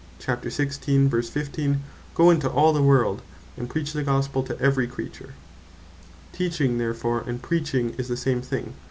15 0.17 1.83
"Goe 2.15 2.29
into 2.31 2.49
all 2.49 2.73
the 2.73 2.81
world, 2.81 3.21
and 3.55 3.69
Preach 3.69 3.93
the 3.93 4.01
Gospel 4.01 4.41
to 4.41 4.59
every 4.59 4.87
creature." 4.87 5.35
Teaching 6.33 6.79
therefore, 6.79 7.21
and 7.27 7.39
Preaching 7.39 7.93
is 7.99 8.07
the 8.07 8.17
same 8.17 8.41
thing. 8.41 8.73